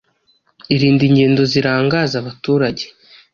Irinde 0.75 1.03
ingendo 1.09 1.41
zirangaza 1.51 2.15
abaturage 2.21 2.85